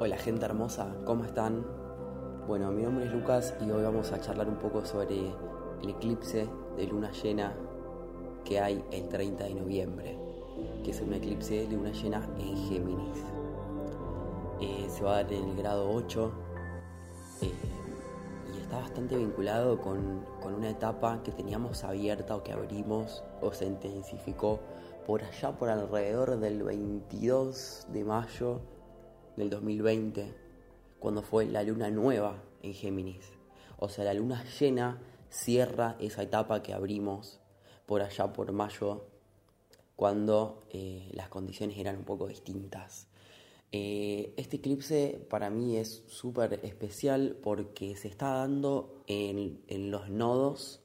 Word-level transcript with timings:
Hola 0.00 0.16
gente 0.16 0.44
hermosa, 0.44 0.94
¿cómo 1.04 1.24
están? 1.24 1.66
Bueno, 2.46 2.70
mi 2.70 2.84
nombre 2.84 3.06
es 3.06 3.12
Lucas 3.12 3.52
y 3.60 3.68
hoy 3.68 3.82
vamos 3.82 4.12
a 4.12 4.20
charlar 4.20 4.48
un 4.48 4.54
poco 4.54 4.84
sobre 4.84 5.32
el 5.82 5.90
eclipse 5.90 6.48
de 6.76 6.86
luna 6.86 7.10
llena 7.10 7.52
que 8.44 8.60
hay 8.60 8.84
el 8.92 9.08
30 9.08 9.42
de 9.42 9.54
noviembre, 9.54 10.16
que 10.84 10.92
es 10.92 11.00
un 11.00 11.14
eclipse 11.14 11.66
de 11.66 11.74
luna 11.74 11.90
llena 11.90 12.24
en 12.38 12.56
Géminis. 12.68 13.18
Eh, 14.60 14.86
se 14.88 15.02
va 15.02 15.18
a 15.18 15.22
dar 15.24 15.32
en 15.32 15.48
el 15.48 15.56
grado 15.56 15.90
8 15.90 16.32
eh, 17.42 17.52
y 18.54 18.60
está 18.60 18.78
bastante 18.78 19.16
vinculado 19.16 19.80
con, 19.80 20.24
con 20.40 20.54
una 20.54 20.70
etapa 20.70 21.24
que 21.24 21.32
teníamos 21.32 21.82
abierta 21.82 22.36
o 22.36 22.44
que 22.44 22.52
abrimos 22.52 23.24
o 23.40 23.52
se 23.52 23.66
intensificó 23.66 24.60
por 25.08 25.24
allá 25.24 25.50
por 25.58 25.68
alrededor 25.70 26.38
del 26.38 26.62
22 26.62 27.88
de 27.92 28.04
mayo 28.04 28.60
del 29.38 29.50
2020, 29.50 30.34
cuando 30.98 31.22
fue 31.22 31.46
la 31.46 31.62
luna 31.62 31.90
nueva 31.90 32.42
en 32.62 32.74
Géminis. 32.74 33.30
O 33.78 33.88
sea, 33.88 34.04
la 34.04 34.14
luna 34.14 34.44
llena 34.58 35.00
cierra 35.30 35.96
esa 36.00 36.22
etapa 36.22 36.62
que 36.62 36.74
abrimos 36.74 37.40
por 37.86 38.02
allá 38.02 38.32
por 38.32 38.52
mayo, 38.52 39.06
cuando 39.96 40.62
eh, 40.70 41.08
las 41.12 41.28
condiciones 41.28 41.78
eran 41.78 41.96
un 41.96 42.04
poco 42.04 42.28
distintas. 42.28 43.08
Eh, 43.70 44.32
este 44.36 44.56
eclipse 44.56 45.26
para 45.28 45.50
mí 45.50 45.76
es 45.76 46.04
súper 46.06 46.60
especial 46.62 47.36
porque 47.42 47.96
se 47.96 48.08
está 48.08 48.32
dando 48.34 49.02
en, 49.06 49.90
los 49.90 50.08
nodos, 50.08 50.80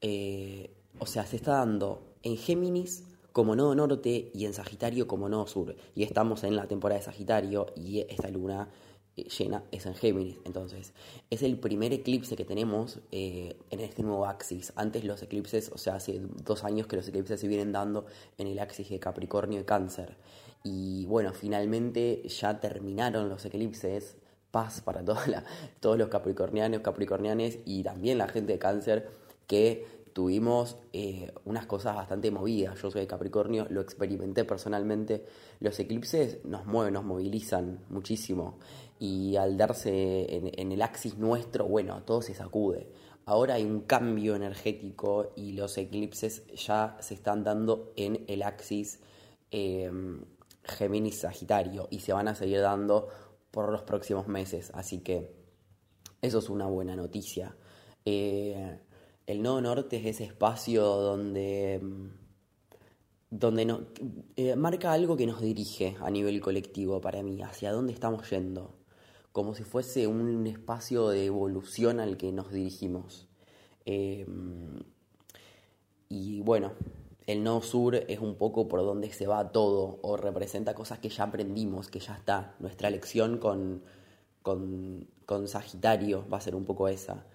eh, 0.00 0.70
o 0.98 1.06
sea, 1.06 1.26
se 1.26 1.36
está 1.36 1.52
dando 1.52 2.14
en 2.22 2.36
Géminis 2.36 3.04
como 3.38 3.54
nodo 3.54 3.72
norte 3.76 4.32
y 4.34 4.46
en 4.46 4.52
Sagitario 4.52 5.06
como 5.06 5.28
nodo 5.28 5.46
sur. 5.46 5.76
Y 5.94 6.02
estamos 6.02 6.42
en 6.42 6.56
la 6.56 6.66
temporada 6.66 6.98
de 6.98 7.04
Sagitario 7.04 7.66
y 7.76 8.00
esta 8.00 8.28
luna 8.30 8.68
eh, 9.16 9.28
llena 9.28 9.62
es 9.70 9.86
en 9.86 9.94
Géminis. 9.94 10.40
Entonces, 10.44 10.92
es 11.30 11.44
el 11.44 11.56
primer 11.56 11.92
eclipse 11.92 12.34
que 12.34 12.44
tenemos 12.44 12.98
eh, 13.12 13.56
en 13.70 13.78
este 13.78 14.02
nuevo 14.02 14.26
axis. 14.26 14.72
Antes 14.74 15.04
los 15.04 15.22
eclipses, 15.22 15.70
o 15.72 15.78
sea, 15.78 15.94
hace 15.94 16.20
dos 16.42 16.64
años 16.64 16.88
que 16.88 16.96
los 16.96 17.06
eclipses 17.06 17.38
se 17.38 17.46
vienen 17.46 17.70
dando 17.70 18.06
en 18.38 18.48
el 18.48 18.58
axis 18.58 18.88
de 18.88 18.98
Capricornio 18.98 19.60
y 19.60 19.64
Cáncer. 19.64 20.16
Y 20.64 21.06
bueno, 21.06 21.32
finalmente 21.32 22.26
ya 22.26 22.58
terminaron 22.58 23.28
los 23.28 23.44
eclipses. 23.44 24.16
Paz 24.50 24.80
para 24.80 25.04
todos 25.04 25.96
los 25.96 26.08
capricornianos, 26.08 26.80
capricornianes 26.80 27.60
y 27.64 27.84
también 27.84 28.18
la 28.18 28.26
gente 28.26 28.54
de 28.54 28.58
Cáncer 28.58 29.10
que 29.46 29.97
tuvimos 30.18 30.76
eh, 30.92 31.32
unas 31.44 31.66
cosas 31.66 31.94
bastante 31.94 32.32
movidas. 32.32 32.82
Yo 32.82 32.90
soy 32.90 33.02
de 33.02 33.06
Capricornio, 33.06 33.68
lo 33.70 33.80
experimenté 33.80 34.44
personalmente. 34.44 35.24
Los 35.60 35.78
eclipses 35.78 36.44
nos 36.44 36.66
mueven, 36.66 36.94
nos 36.94 37.04
movilizan 37.04 37.84
muchísimo. 37.88 38.58
Y 38.98 39.36
al 39.36 39.56
darse 39.56 40.26
en, 40.34 40.72
el 40.72 40.82
axis 40.82 41.18
nuestro, 41.18 41.68
bueno, 41.68 42.02
todo 42.02 42.20
se 42.20 42.34
sacude. 42.34 42.88
Ahora 43.26 43.54
hay 43.54 43.64
un 43.64 43.82
cambio 43.82 44.34
energético 44.34 45.34
y 45.36 45.52
los 45.52 45.78
eclipses 45.78 46.44
ya 46.52 46.96
se 46.98 47.14
están 47.14 47.44
dando 47.44 47.92
en 47.94 48.24
el 48.26 48.42
axis 48.42 48.98
eh, 49.52 49.88
Géminis-Sagitario 50.64 51.86
y 51.92 52.00
se 52.00 52.12
van 52.12 52.26
a 52.26 52.34
seguir 52.34 52.60
dando 52.60 53.06
por 53.52 53.70
los 53.70 53.82
próximos 53.82 54.26
meses. 54.26 54.72
Así 54.74 54.98
que 54.98 55.30
eso 56.20 56.40
es 56.40 56.48
una 56.50 56.66
buena 56.66 56.96
noticia. 56.96 57.54
Eh, 58.04 58.80
el 59.28 59.42
nodo 59.42 59.60
norte 59.60 59.98
es 59.98 60.06
ese 60.06 60.24
espacio 60.24 60.82
donde, 60.82 61.82
donde 63.28 63.66
no, 63.66 63.82
eh, 64.36 64.56
marca 64.56 64.90
algo 64.90 65.18
que 65.18 65.26
nos 65.26 65.42
dirige 65.42 65.96
a 66.00 66.10
nivel 66.10 66.40
colectivo 66.40 67.02
para 67.02 67.22
mí, 67.22 67.42
hacia 67.42 67.70
dónde 67.70 67.92
estamos 67.92 68.28
yendo, 68.30 68.74
como 69.32 69.54
si 69.54 69.64
fuese 69.64 70.06
un 70.06 70.46
espacio 70.46 71.10
de 71.10 71.26
evolución 71.26 72.00
al 72.00 72.16
que 72.16 72.32
nos 72.32 72.50
dirigimos. 72.50 73.28
Em, 73.84 74.80
y 76.08 76.40
bueno, 76.40 76.72
el 77.26 77.44
nodo 77.44 77.60
sur 77.60 77.96
es 77.96 78.20
un 78.20 78.36
poco 78.36 78.66
por 78.66 78.80
donde 78.80 79.12
se 79.12 79.26
va 79.26 79.52
todo, 79.52 79.98
o 80.00 80.16
representa 80.16 80.74
cosas 80.74 81.00
que 81.00 81.10
ya 81.10 81.24
aprendimos, 81.24 81.88
que 81.90 82.00
ya 82.00 82.14
está. 82.14 82.56
Nuestra 82.60 82.88
lección 82.88 83.36
con, 83.36 83.82
con, 84.40 85.06
con 85.26 85.48
Sagitario 85.48 86.26
va 86.32 86.38
a 86.38 86.40
ser 86.40 86.54
un 86.54 86.64
poco 86.64 86.88
esa. 86.88 87.26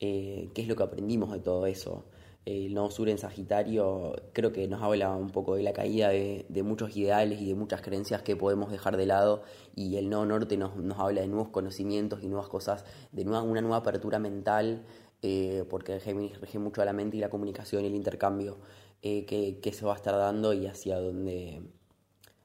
Eh, 0.00 0.50
qué 0.54 0.62
es 0.62 0.68
lo 0.68 0.76
que 0.76 0.84
aprendimos 0.84 1.32
de 1.32 1.40
todo 1.40 1.66
eso. 1.66 2.04
El 2.44 2.72
nodo 2.72 2.90
sur 2.90 3.08
en 3.08 3.18
Sagitario 3.18 4.14
creo 4.32 4.52
que 4.52 4.66
nos 4.68 4.82
habla 4.82 5.14
un 5.14 5.30
poco 5.30 5.56
de 5.56 5.62
la 5.62 5.72
caída 5.72 6.08
de, 6.08 6.62
muchos 6.62 6.96
ideales 6.96 7.40
y 7.42 7.46
de 7.48 7.54
muchas 7.54 7.82
creencias 7.82 8.22
que 8.22 8.36
podemos 8.36 8.70
dejar 8.70 8.96
de 8.96 9.04
lado 9.04 9.42
y 9.74 9.96
el 9.96 10.08
nodo 10.08 10.24
norte 10.24 10.56
nos, 10.56 10.72
habla 10.98 11.20
de 11.20 11.28
nuevos 11.28 11.48
conocimientos 11.48 12.22
y 12.22 12.28
nuevas 12.28 12.48
cosas, 12.48 12.86
de 13.12 13.24
una 13.24 13.42
nueva 13.42 13.76
apertura 13.76 14.18
mental, 14.18 14.86
eh, 15.20 15.64
porque 15.68 16.00
Géminis 16.00 16.40
rige 16.40 16.58
mucho 16.58 16.80
a 16.80 16.84
la 16.86 16.94
mente 16.94 17.18
y 17.18 17.20
la 17.20 17.28
comunicación 17.28 17.84
y 17.84 17.88
el 17.88 17.94
intercambio 17.94 18.58
eh, 19.02 19.26
que, 19.26 19.60
que, 19.60 19.72
se 19.72 19.84
va 19.84 19.92
a 19.92 19.96
estar 19.96 20.16
dando 20.16 20.54
y 20.54 20.66
hacia 20.66 20.98
dónde, 20.98 21.60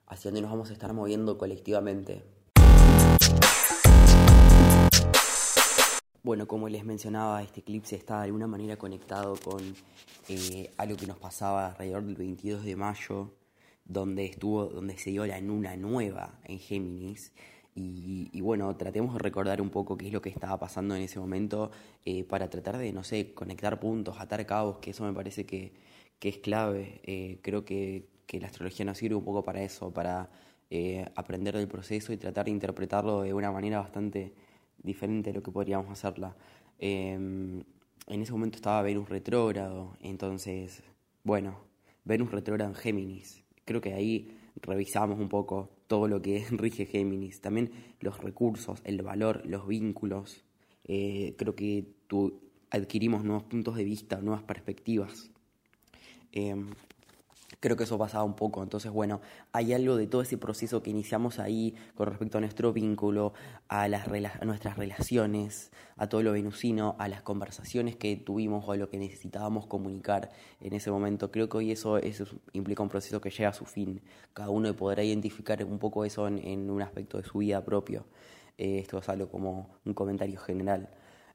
hacia 0.08 0.31
dónde 0.31 0.42
nos 0.42 0.52
vamos 0.52 0.69
a 0.69 0.74
estar 0.74 0.92
moviendo 0.94 1.38
colectivamente. 1.38 2.24
Bueno, 6.24 6.48
como 6.48 6.70
les 6.70 6.86
mencionaba, 6.86 7.44
este 7.44 7.60
eclipse 7.60 7.98
está 7.98 8.20
de 8.20 8.26
alguna 8.28 8.48
manera 8.48 8.78
conectado 8.78 9.36
con 9.44 9.62
eh, 10.30 10.72
algo 10.78 10.96
que 10.96 11.06
nos 11.06 11.18
pasaba 11.18 11.68
alrededor 11.68 12.06
del 12.06 12.16
22 12.16 12.64
de 12.64 12.78
mayo, 12.78 13.34
donde 13.84 14.24
estuvo, 14.28 14.68
donde 14.68 14.98
se 14.98 15.10
dio 15.10 15.26
la 15.26 15.38
luna 15.42 15.76
nueva 15.76 16.40
en 16.46 16.60
Géminis. 16.60 17.34
Y, 17.76 18.40
bueno, 18.40 18.74
tratemos 18.78 19.14
de 19.16 19.20
recordar 19.20 19.62
un 19.62 19.70
poco 19.70 19.98
qué 19.98 20.08
es 20.08 20.14
lo 20.14 20.22
que 20.22 20.30
estaba 20.30 20.58
pasando 20.60 20.96
en 20.96 21.02
ese 21.02 21.20
momento 21.20 21.72
eh, 22.06 22.24
para 22.24 22.50
tratar 22.50 22.78
de, 22.78 22.94
no 22.94 23.04
sé, 23.04 23.34
conectar 23.34 23.80
puntos, 23.82 24.16
atar 24.22 24.46
cabos, 24.46 24.78
que 24.78 24.92
eso 24.92 25.04
me 25.04 25.12
parece 25.12 25.46
que, 25.46 25.74
es 26.22 26.38
clave. 26.38 27.02
Eh, 27.04 27.40
creo 27.42 27.66
que, 27.66 28.08
que, 28.28 28.40
la 28.40 28.48
astrología 28.48 28.86
nos 28.86 28.98
sirve 28.98 29.16
un 29.16 29.26
poco 29.26 29.44
para 29.44 29.62
eso, 29.62 29.92
para 29.92 30.30
aprender 31.16 31.56
del 31.56 31.68
proceso 31.68 32.14
y 32.14 32.18
tratar 32.18 32.46
de 32.46 32.52
interpretarlo 32.52 33.22
de 33.22 33.34
una 33.34 33.52
manera 33.52 33.80
bastante 33.80 34.34
diferente 34.84 35.32
de 35.32 35.36
lo 35.36 35.44
que 35.44 35.52
podríamos 35.52 35.90
hacerla. 35.90 36.36
Em, 36.80 37.64
en 38.08 38.22
ese 38.22 38.32
momento 38.32 38.58
estaba 38.58 38.82
Venus 38.82 39.10
retrógrado, 39.10 39.96
entonces, 40.02 40.84
bueno, 41.24 41.60
Venus 42.04 42.32
retrógrado 42.32 42.72
en 42.72 42.76
Géminis. 42.76 43.44
Creo 43.66 43.82
que 43.82 43.94
ahí 43.94 44.38
revisamos 44.62 45.20
un 45.20 45.30
poco 45.30 45.70
todo 45.88 46.08
lo 46.08 46.22
que 46.22 46.46
rige 46.52 46.86
Géminis. 46.86 47.42
También 47.42 47.72
los 48.00 48.18
recursos, 48.18 48.82
el 48.84 49.02
valor, 49.02 49.46
los 49.46 49.68
vínculos. 49.68 50.44
Eh, 50.86 51.36
creo 51.38 51.56
que 51.56 51.88
adquirimos 52.70 53.24
nuevos 53.24 53.44
puntos 53.44 53.76
de 53.76 53.84
vista, 53.84 54.22
nuevas 54.22 54.44
perspectivas. 54.44 55.32
Em, 56.32 56.72
creo 57.63 57.78
que 57.78 57.85
eso 57.85 57.97
pasaba 57.97 58.25
un 58.25 58.35
poco. 58.35 58.62
Entonces, 58.62 58.91
bueno, 58.91 59.22
hay 59.53 59.72
algo 59.72 59.96
de 59.96 60.06
todo 60.06 60.22
ese 60.22 60.38
proceso 60.38 60.84
que 60.84 60.90
iniciamos 60.90 61.40
ahí 61.40 61.74
con 61.96 62.07
respecto 62.07 62.38
a 62.38 62.41
nuestro 62.41 62.74
vínculo, 62.74 63.31
a, 63.69 63.88
nuestras 64.44 64.78
relaciones, 64.78 65.72
a 65.96 66.09
todo 66.09 66.22
lo 66.24 66.34
venusino, 66.34 66.97
a 67.00 67.07
las 67.07 67.22
conversaciones 67.22 67.96
que 67.96 68.18
tuvimos 68.18 68.68
o 68.68 68.74
a 68.74 68.75
lo 68.75 68.90
que 68.90 68.97
necesitábamos 68.97 69.66
comunicar 69.66 70.29
en 70.59 70.74
ese 70.74 70.91
momento. 70.91 71.31
Creo 71.31 71.47
que 71.47 71.56
hoy 71.56 71.72
eso, 71.72 72.00
eso 72.00 72.25
implica 72.51 72.84
un 72.84 72.90
proceso 72.90 73.22
que 73.22 73.29
llega 73.29 73.47
a 73.47 73.53
su 73.53 73.63
fin. 73.63 74.01
Cada 74.34 74.50
uno 74.50 74.75
podrá 74.75 75.01
identificar 75.01 75.63
un 75.63 75.80
poco 75.80 76.04
eso 76.04 76.27
en, 76.27 76.69
un 76.69 76.81
aspecto 76.81 77.18
de 77.18 77.24
su 77.24 77.38
vida 77.38 77.63
propio. 77.63 78.06
Eh, 78.57 78.80
esto 78.80 78.98
es 78.98 79.07
algo 79.07 79.30
como 79.30 79.80
un 79.86 79.94
comentario 79.94 80.38
general. 80.38 80.89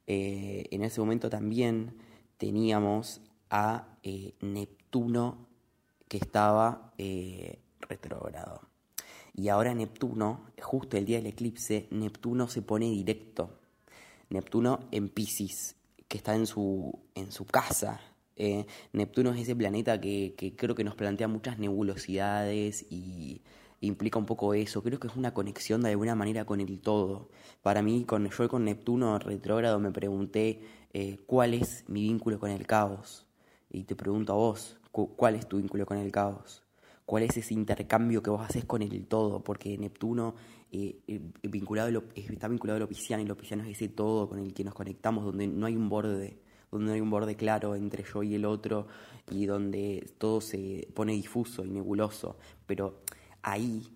Eh, 0.07 0.67
en 0.73 0.83
ese 0.83 1.01
momento 1.01 1.31
también 1.31 1.97
teníamos 2.37 3.23
a 3.49 3.97
eh, 4.03 4.35
Neptuno 4.43 5.48
que 6.09 6.17
estaba 6.17 6.93
eh, 6.99 7.59
retrógrado. 7.81 8.63
Y 9.35 9.51
ahora 9.51 9.73
Neptuno, 9.75 10.47
justo 10.61 10.97
el 10.97 11.05
día 11.05 11.19
del 11.19 11.27
eclipse, 11.27 11.87
Neptuno 11.91 12.49
se 12.49 12.63
pone 12.63 12.91
directo. 12.91 13.61
Neptuno 14.31 14.81
en 14.91 15.09
Pisces, 15.09 15.77
que 16.09 16.19
está 16.19 16.35
en 16.35 16.47
su, 16.47 16.99
en 17.15 17.31
su 17.31 17.47
casa. 17.47 18.01
Eh, 18.37 18.67
Neptuno 18.93 19.33
es 19.33 19.41
ese 19.41 19.55
planeta 19.55 20.01
que, 20.01 20.35
creo 20.57 20.75
que 20.75 20.85
nos 20.85 20.97
plantea 20.97 21.29
muchas 21.29 21.59
nebulosidades 21.59 22.87
y 22.91 23.43
implica 23.81 24.19
un 24.19 24.27
poco 24.27 24.55
eso. 24.55 24.83
Creo 24.83 24.99
que 24.99 25.07
es 25.07 25.17
una 25.17 25.35
conexión 25.35 25.83
de 25.83 25.91
alguna 25.91 26.15
manera 26.15 26.45
con 26.45 26.61
el 26.61 26.81
todo. 26.81 27.31
Para 27.63 27.83
mí, 27.83 28.05
con, 28.05 28.29
yo 28.29 28.49
con 28.49 28.65
Neptuno 28.65 29.19
retrógrado 29.19 29.79
me 29.79 29.93
pregunté 29.93 30.63
eh, 30.93 31.19
cuál 31.27 31.55
es 31.55 31.85
mi 31.89 32.03
vínculo 32.03 32.39
con 32.41 32.51
el 32.51 32.67
caos. 32.67 33.27
Y 33.71 33.85
te 33.85 33.95
pregunto 33.95 34.33
a 34.33 34.37
vos, 34.37 34.79
cuál 35.07 35.35
es 35.35 35.49
tu 35.49 35.59
vínculo 35.59 35.87
con 35.87 35.99
el 35.99 36.11
caos, 36.11 36.65
cuál 37.07 37.23
es 37.23 37.37
ese 37.37 37.55
intercambio 37.55 38.23
que 38.23 38.31
vos 38.31 38.43
haces 38.43 38.65
con 38.65 38.83
el 38.83 39.07
todo, 39.07 39.43
porque 39.43 39.79
Neptuno 39.79 40.35
eh, 40.71 41.01
eh, 41.07 41.21
vinculado 41.43 42.03
está 42.15 42.49
vinculado 42.49 42.77
a 42.77 42.81
lo 42.81 42.89
pisciano 42.89 43.23
y 43.23 43.27
lo 43.27 43.37
pisciano 43.37 43.63
es 43.65 43.71
ese 43.71 43.89
todo 43.89 44.29
con 44.29 44.39
el 44.39 44.53
que 44.53 44.65
nos 44.65 44.75
conectamos, 44.75 45.25
donde 45.25 45.47
no 45.47 45.67
hay 45.67 45.77
un 45.77 45.89
borde, 45.89 46.39
donde 46.71 46.87
no 46.87 46.93
hay 46.93 47.01
un 47.01 47.11
borde 47.11 47.37
claro 47.37 47.75
entre 47.75 48.05
yo 48.05 48.23
y 48.23 48.35
el 48.35 48.45
otro 48.45 48.87
y 49.31 49.47
donde 49.47 50.13
todo 50.19 50.41
se 50.41 50.89
pone 50.95 51.13
difuso 51.13 51.65
y 51.65 51.71
nebuloso, 51.71 52.37
pero 52.67 53.01
ahí 53.43 53.91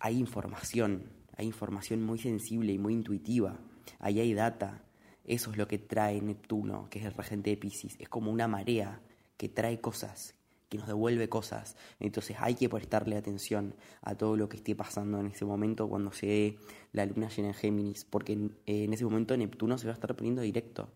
hay 0.00 0.18
información, 0.18 1.04
hay 1.36 1.46
información 1.46 2.02
muy 2.02 2.18
sensible 2.18 2.72
y 2.72 2.78
muy 2.78 2.94
intuitiva, 2.94 3.58
ahí 3.98 4.20
hay 4.20 4.34
data. 4.34 4.82
Eso 5.24 5.50
es 5.50 5.58
lo 5.58 5.68
que 5.68 5.78
trae 5.78 6.22
Neptuno, 6.22 6.88
que 6.88 7.00
es 7.00 7.04
el 7.04 7.12
regente 7.12 7.50
de 7.50 7.58
Pisces. 7.58 7.96
Es 7.98 8.08
como 8.08 8.30
una 8.30 8.48
marea 8.48 9.02
que 9.36 9.50
trae 9.50 9.78
cosas, 9.78 10.34
que 10.68 10.78
nos 10.78 10.86
devuelve 10.86 11.28
cosas. 11.28 11.76
Entonces 12.00 12.36
hay 12.40 12.54
que 12.54 12.68
prestarle 12.68 13.16
atención 13.16 13.74
a 14.02 14.14
todo 14.14 14.36
lo 14.36 14.48
que 14.48 14.56
esté 14.56 14.74
pasando 14.74 15.18
en 15.20 15.26
ese 15.26 15.44
momento 15.44 15.88
cuando 15.88 16.12
se 16.12 16.26
dé 16.26 16.58
la 16.92 17.06
luna 17.06 17.28
llena 17.28 17.48
en 17.48 17.54
Géminis, 17.54 18.04
porque 18.04 18.32
en, 18.32 18.92
ese 18.92 19.04
momento 19.04 19.36
Neptuno 19.36 19.78
se 19.78 19.86
va 19.86 19.92
a 19.92 19.94
estar 19.94 20.14
poniendo 20.14 20.42
directo. 20.42 20.88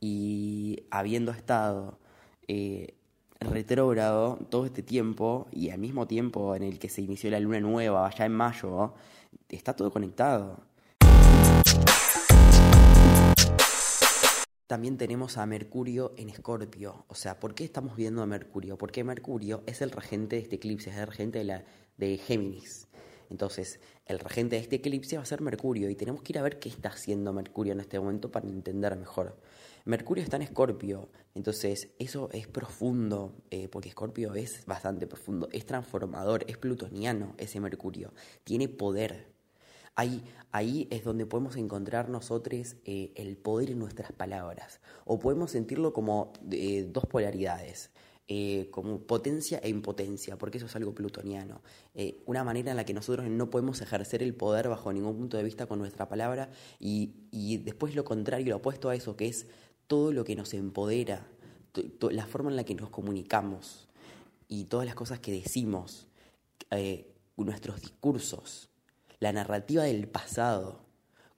Y 0.00 0.84
habiendo 0.90 1.30
estado 1.32 1.98
eh, 2.48 2.94
retrógrado 3.40 4.38
todo 4.48 4.66
este 4.66 4.82
tiempo 4.82 5.48
y 5.52 5.70
al 5.70 5.78
mismo 5.78 6.06
tiempo 6.06 6.54
en 6.54 6.62
el 6.62 6.78
que 6.78 6.88
se 6.88 7.02
inició 7.02 7.30
la 7.30 7.40
luna 7.40 7.60
nueva, 7.60 8.06
allá 8.06 8.26
en 8.26 8.32
mayo, 8.32 8.94
está 9.48 9.74
todo 9.74 9.90
conectado. 9.90 10.62
También 14.70 14.98
tenemos 14.98 15.36
a 15.36 15.46
Mercurio 15.46 16.12
en 16.16 16.28
Escorpio. 16.28 17.04
O 17.08 17.16
sea, 17.16 17.40
¿por 17.40 17.56
qué 17.56 17.64
estamos 17.64 17.96
viendo 17.96 18.22
a 18.22 18.26
Mercurio? 18.26 18.78
Porque 18.78 19.02
Mercurio 19.02 19.64
es 19.66 19.82
el 19.82 19.90
regente 19.90 20.36
de 20.36 20.42
este 20.42 20.54
eclipse, 20.54 20.90
es 20.90 20.96
el 20.96 21.08
regente 21.08 21.40
de, 21.40 21.44
la, 21.44 21.64
de 21.96 22.16
Géminis. 22.18 22.86
Entonces, 23.30 23.80
el 24.06 24.20
regente 24.20 24.54
de 24.54 24.62
este 24.62 24.76
eclipse 24.76 25.16
va 25.16 25.24
a 25.24 25.26
ser 25.26 25.40
Mercurio 25.40 25.90
y 25.90 25.96
tenemos 25.96 26.22
que 26.22 26.34
ir 26.34 26.38
a 26.38 26.42
ver 26.42 26.60
qué 26.60 26.68
está 26.68 26.90
haciendo 26.90 27.32
Mercurio 27.32 27.72
en 27.72 27.80
este 27.80 27.98
momento 27.98 28.30
para 28.30 28.46
entender 28.46 28.94
mejor. 28.94 29.40
Mercurio 29.86 30.22
está 30.22 30.36
en 30.36 30.42
Escorpio, 30.42 31.08
entonces 31.34 31.88
eso 31.98 32.28
es 32.30 32.46
profundo, 32.46 33.42
eh, 33.50 33.66
porque 33.66 33.88
Escorpio 33.88 34.36
es 34.36 34.64
bastante 34.66 35.08
profundo, 35.08 35.48
es 35.50 35.66
transformador, 35.66 36.44
es 36.46 36.58
plutoniano 36.58 37.34
ese 37.38 37.58
Mercurio, 37.58 38.14
tiene 38.44 38.68
poder. 38.68 39.39
Ahí, 39.94 40.24
ahí 40.52 40.88
es 40.90 41.04
donde 41.04 41.26
podemos 41.26 41.56
encontrar 41.56 42.08
nosotros 42.08 42.76
eh, 42.84 43.12
el 43.16 43.36
poder 43.36 43.70
en 43.70 43.78
nuestras 43.78 44.12
palabras, 44.12 44.80
o 45.04 45.18
podemos 45.18 45.50
sentirlo 45.50 45.92
como 45.92 46.32
eh, 46.50 46.88
dos 46.90 47.06
polaridades. 47.06 47.90
como 48.70 49.00
potencia 49.00 49.58
e 49.58 49.68
impotencia, 49.68 50.38
porque 50.38 50.58
eso 50.58 50.66
es 50.66 50.76
algo 50.76 50.94
plutoniano. 50.94 51.62
una 52.26 52.44
manera 52.44 52.70
en 52.70 52.76
la 52.76 52.84
que 52.84 52.94
nosotros 52.94 53.26
no 53.28 53.50
podemos 53.50 53.80
ejercer 53.80 54.22
el 54.22 54.34
poder 54.34 54.68
bajo 54.68 54.92
ningún 54.92 55.16
punto 55.16 55.36
de 55.36 55.42
vista 55.42 55.66
con 55.66 55.80
nuestra 55.80 56.08
palabra 56.08 56.48
y, 56.78 57.10
y 57.32 57.56
después 57.58 57.96
lo 57.96 58.04
contrario, 58.04 58.50
lo 58.50 58.58
opuesto 58.58 58.88
a 58.88 58.94
eso, 58.94 59.16
que 59.16 59.26
es 59.26 59.46
todo 59.88 60.12
lo 60.12 60.22
que 60.22 60.36
nos 60.36 60.54
empodera, 60.54 61.26
la 62.12 62.26
forma 62.26 62.50
en 62.50 62.56
la 62.56 62.62
que 62.62 62.76
nos 62.76 62.90
comunicamos 62.90 63.88
y 64.48 64.64
todas 64.64 64.86
las 64.86 64.94
cosas 64.94 65.20
que 65.20 65.32
decimos, 65.32 66.08
eh, 66.70 67.12
nuestros 67.36 67.80
discursos, 67.80 68.69
la 69.20 69.32
narrativa 69.32 69.84
del 69.84 70.08
pasado. 70.08 70.80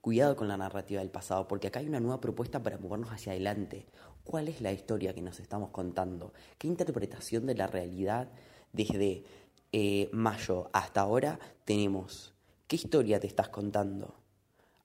Cuidado 0.01 0.35
con 0.35 0.47
la 0.47 0.57
narrativa 0.57 1.01
del 1.01 1.11
pasado, 1.11 1.47
porque 1.47 1.67
acá 1.67 1.79
hay 1.79 1.87
una 1.87 1.99
nueva 1.99 2.19
propuesta 2.19 2.63
para 2.63 2.77
movernos 2.77 3.11
hacia 3.11 3.31
adelante. 3.31 3.85
¿Cuál 4.23 4.47
es 4.47 4.59
la 4.59 4.71
historia 4.71 5.13
que 5.13 5.21
nos 5.21 5.39
estamos 5.39 5.69
contando? 5.69 6.33
¿Qué 6.57 6.67
interpretación 6.67 7.45
de 7.45 7.55
la 7.55 7.67
realidad 7.67 8.29
desde 8.73 9.23
eh, 9.71 10.09
mayo 10.11 10.69
hasta 10.73 11.01
ahora 11.01 11.39
tenemos? 11.65 12.33
¿Qué 12.67 12.75
historia 12.75 13.19
te 13.19 13.27
estás 13.27 13.49
contando? 13.49 14.15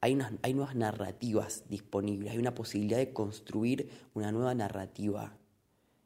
hay, 0.00 0.18
hay 0.42 0.54
nuevas 0.54 0.76
narrativas 0.76 1.64
disponibles, 1.68 2.32
hay 2.32 2.38
una 2.38 2.54
posibilidad 2.54 2.98
de 2.98 3.12
construir 3.12 3.90
una 4.14 4.32
nueva 4.32 4.54
narrativa 4.54 5.36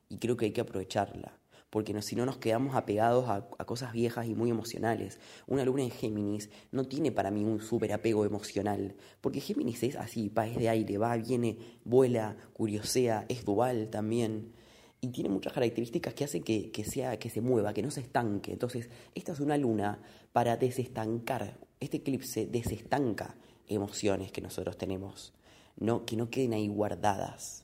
y 0.08 0.18
creo 0.18 0.36
que 0.36 0.46
hay 0.46 0.52
que 0.52 0.60
aprovecharla, 0.60 1.38
porque 1.72 2.02
si 2.02 2.16
no 2.16 2.26
nos 2.26 2.36
quedamos 2.36 2.76
apegados 2.76 3.30
a, 3.30 3.48
cosas 3.64 3.94
viejas 3.94 4.26
y 4.26 4.34
muy 4.34 4.50
emocionales. 4.50 5.18
Una 5.46 5.64
luna 5.64 5.82
en 5.82 5.90
Géminis 5.90 6.50
no 6.70 6.84
tiene 6.84 7.12
para 7.12 7.30
mí 7.30 7.44
un 7.44 7.62
súper 7.62 7.94
apego 7.94 8.26
emocional, 8.26 8.94
porque 9.22 9.40
Géminis 9.40 9.82
es 9.82 9.96
así, 9.96 10.28
va, 10.28 10.46
es 10.46 10.58
de 10.58 10.68
aire, 10.68 10.98
va, 10.98 11.16
viene, 11.16 11.56
vuela, 11.82 12.36
curiosea, 12.52 13.24
es 13.30 13.46
dual 13.46 13.88
también. 13.88 14.52
Y 15.00 15.08
tiene 15.08 15.30
muchas 15.30 15.54
características 15.54 16.12
que 16.12 16.24
hacen 16.24 16.42
que, 16.42 16.70
que, 16.70 16.84
sea, 16.84 17.18
que 17.18 17.30
se 17.30 17.40
mueva, 17.40 17.72
que 17.72 17.80
no 17.80 17.90
se 17.90 18.00
estanque. 18.00 18.52
Entonces, 18.52 18.90
esta 19.14 19.32
es 19.32 19.40
una 19.40 19.56
luna 19.56 19.98
para 20.34 20.58
desestancar. 20.58 21.56
Este 21.80 21.96
eclipse 21.96 22.44
desestanca 22.44 23.34
emociones 23.66 24.30
que 24.30 24.42
nosotros 24.42 24.76
tenemos, 24.76 25.32
no, 25.78 26.04
que 26.04 26.16
no 26.16 26.28
queden 26.28 26.52
ahí 26.52 26.68
guardadas. 26.68 27.61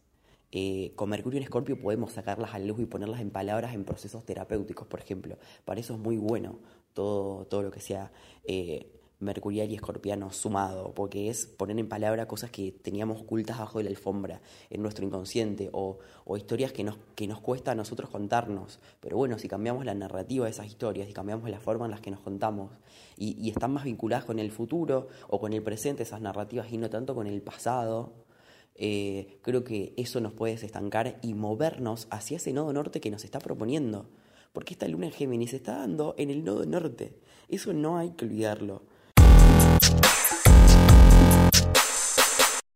Eh, 0.50 0.92
con 0.96 1.10
Mercurio 1.10 1.38
en 1.38 1.44
Escorpio 1.44 1.78
podemos 1.78 2.12
sacarlas 2.12 2.54
a 2.54 2.58
luz 2.58 2.80
y 2.80 2.86
ponerlas 2.86 3.20
en 3.20 3.30
palabras 3.30 3.74
en 3.74 3.84
procesos 3.84 4.24
terapéuticos, 4.24 4.86
por 4.86 5.00
ejemplo. 5.00 5.36
Para 5.64 5.80
eso 5.80 5.94
es 5.94 6.00
muy 6.00 6.16
bueno 6.16 6.58
todo, 6.94 7.44
todo 7.46 7.62
lo 7.62 7.70
que 7.70 7.80
sea 7.80 8.12
eh, 8.44 8.98
mercurial 9.20 9.70
y 9.70 9.74
escorpiano 9.74 10.30
sumado, 10.32 10.94
porque 10.94 11.28
es 11.28 11.46
poner 11.46 11.78
en 11.78 11.88
palabra 11.88 12.28
cosas 12.28 12.50
que 12.50 12.70
teníamos 12.70 13.22
ocultas 13.22 13.58
bajo 13.58 13.78
de 13.78 13.84
la 13.84 13.90
alfombra, 13.90 14.40
en 14.70 14.82
nuestro 14.82 15.04
inconsciente, 15.04 15.70
o, 15.72 15.98
historias 16.36 16.72
que 16.72 16.84
nos, 16.84 16.98
que 17.14 17.26
nos 17.26 17.40
cuesta 17.40 17.72
a 17.72 17.74
nosotros 17.74 18.10
contarnos. 18.10 18.78
Pero 19.00 19.16
bueno, 19.16 19.38
si 19.38 19.48
cambiamos 19.48 19.84
la 19.84 19.94
narrativa 19.94 20.44
de 20.44 20.52
esas 20.52 20.66
historias, 20.66 21.08
y 21.08 21.12
cambiamos 21.12 21.50
la 21.50 21.58
forma 21.58 21.86
en 21.86 21.90
las 21.90 22.00
que 22.00 22.10
nos 22.10 22.20
contamos, 22.20 22.70
y, 23.16 23.48
están 23.50 23.72
más 23.72 23.84
vinculadas 23.84 24.24
con 24.24 24.38
el 24.38 24.52
futuro 24.52 25.08
o 25.28 25.40
con 25.40 25.52
el 25.52 25.62
presente 25.62 26.04
esas 26.04 26.20
narrativas 26.20 26.72
y 26.72 26.78
no 26.78 26.88
tanto 26.88 27.14
con 27.14 27.26
el 27.26 27.42
pasado, 27.42 28.12
eh, 28.80 29.38
creo 29.42 29.64
que 29.64 29.92
eso 29.96 30.20
nos 30.20 30.32
puede 30.32 30.52
desestancar 30.52 31.18
y 31.20 31.34
movernos 31.34 32.06
hacia 32.10 32.36
ese 32.36 32.52
nodo 32.52 32.72
norte 32.72 33.00
que 33.00 33.10
nos 33.10 33.24
está 33.24 33.40
proponiendo. 33.40 34.08
Porque 34.52 34.74
esta 34.74 34.86
luna 34.86 35.06
en 35.06 35.12
Géminis 35.12 35.50
se 35.50 35.56
está 35.56 35.78
dando 35.78 36.14
en 36.16 36.30
el 36.30 36.44
nodo 36.44 36.64
norte. 36.64 37.18
Eso 37.48 37.72
no 37.72 37.98
hay 37.98 38.10
que 38.10 38.24
olvidarlo. 38.24 38.82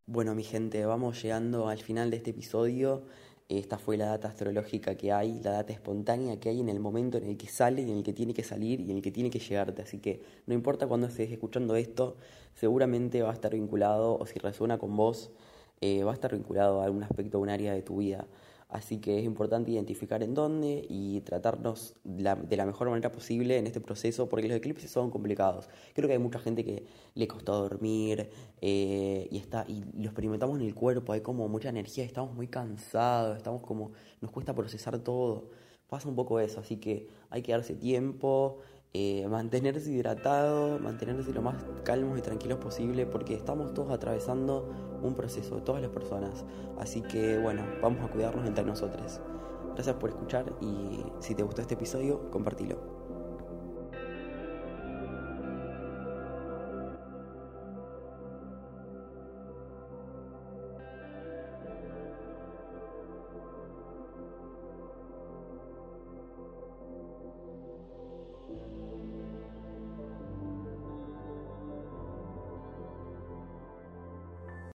Bueno, 0.06 0.34
mi 0.34 0.42
gente, 0.42 0.84
vamos 0.84 1.22
llegando 1.22 1.68
al 1.68 1.78
final 1.78 2.10
de 2.10 2.16
este 2.16 2.30
episodio. 2.30 3.04
Esta 3.48 3.78
fue 3.78 3.96
la 3.96 4.06
data 4.06 4.28
astrológica 4.28 4.96
que 4.96 5.12
hay, 5.12 5.40
la 5.40 5.52
data 5.52 5.72
espontánea 5.72 6.40
que 6.40 6.48
hay 6.48 6.60
en 6.60 6.68
el 6.68 6.80
momento 6.80 7.18
en 7.18 7.24
el 7.24 7.36
que 7.36 7.46
sale 7.46 7.82
y 7.82 7.90
en 7.90 7.98
el 7.98 8.02
que 8.02 8.12
tiene 8.12 8.34
que 8.34 8.42
salir 8.42 8.80
y 8.80 8.90
en 8.90 8.96
el 8.96 9.02
que 9.02 9.12
tiene 9.12 9.30
que 9.30 9.38
llegarte. 9.38 9.82
Así 9.82 9.98
que 9.98 10.22
no 10.46 10.54
importa 10.54 10.88
cuando 10.88 11.06
estés 11.06 11.30
escuchando 11.30 11.76
esto, 11.76 12.16
seguramente 12.54 13.22
va 13.22 13.30
a 13.30 13.34
estar 13.34 13.52
vinculado, 13.52 14.18
o 14.18 14.26
si 14.26 14.38
resuena 14.38 14.78
con 14.78 14.96
vos, 14.96 15.30
eh, 15.82 16.02
va 16.04 16.12
a 16.12 16.14
estar 16.14 16.32
vinculado 16.32 16.80
a 16.80 16.84
algún 16.84 17.02
aspecto, 17.02 17.38
un 17.40 17.50
área 17.50 17.74
de 17.74 17.82
tu 17.82 17.98
vida. 17.98 18.26
Así 18.72 18.98
que 19.00 19.18
es 19.18 19.24
importante 19.26 19.70
identificar 19.70 20.22
en 20.22 20.32
dónde 20.32 20.86
y 20.88 21.20
tratarnos 21.20 21.94
de 22.04 22.56
la 22.56 22.64
mejor 22.64 22.88
manera 22.88 23.12
posible 23.12 23.58
en 23.58 23.66
este 23.66 23.82
proceso, 23.82 24.30
porque 24.30 24.48
los 24.48 24.56
eclipses 24.56 24.90
son 24.90 25.10
complicados. 25.10 25.68
Creo 25.92 26.08
que 26.08 26.14
hay 26.14 26.18
mucha 26.18 26.38
gente 26.38 26.64
que 26.64 26.86
le 27.14 27.28
costó 27.28 27.60
dormir 27.60 28.30
eh, 28.62 29.28
y 29.30 29.36
está 29.36 29.66
y 29.68 29.84
lo 30.00 30.04
experimentamos 30.04 30.58
en 30.58 30.64
el 30.64 30.74
cuerpo, 30.74 31.12
hay 31.12 31.20
como 31.20 31.48
mucha 31.48 31.68
energía, 31.68 32.04
estamos 32.04 32.34
muy 32.34 32.48
cansados, 32.48 33.36
estamos 33.36 33.60
como 33.60 33.92
nos 34.22 34.30
cuesta 34.30 34.54
procesar 34.54 34.98
todo. 35.00 35.50
Pasa 35.86 36.08
un 36.08 36.16
poco 36.16 36.40
eso, 36.40 36.60
así 36.60 36.76
que 36.78 37.08
hay 37.28 37.42
que 37.42 37.52
darse 37.52 37.74
tiempo, 37.74 38.60
eh, 38.94 39.26
mantenerse 39.26 39.90
hidratado, 39.90 40.78
mantenerse 40.78 41.32
lo 41.32 41.40
más 41.40 41.64
calmos 41.82 42.18
y 42.18 42.22
tranquilos 42.22 42.58
posible 42.58 43.06
porque 43.06 43.34
estamos 43.34 43.72
todos 43.72 43.90
atravesando 43.90 44.68
un 45.02 45.14
proceso, 45.14 45.62
todas 45.62 45.80
las 45.80 45.90
personas. 45.90 46.44
Así 46.78 47.00
que 47.00 47.38
bueno, 47.38 47.62
vamos 47.80 48.04
a 48.04 48.08
cuidarnos 48.08 48.46
entre 48.46 48.64
nosotros. 48.64 49.20
Gracias 49.74 49.96
por 49.96 50.10
escuchar 50.10 50.52
y 50.60 51.02
si 51.20 51.34
te 51.34 51.42
gustó 51.42 51.62
este 51.62 51.74
episodio, 51.74 52.30
compartilo. 52.30 52.91